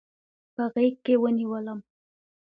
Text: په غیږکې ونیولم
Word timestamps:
په 0.55 0.63
غیږکې 0.73 1.15
ونیولم 1.21 1.79